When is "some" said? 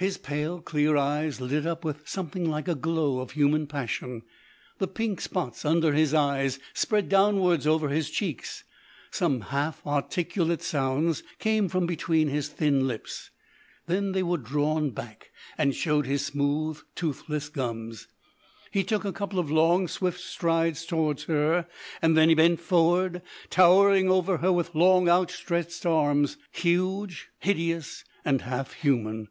9.10-9.40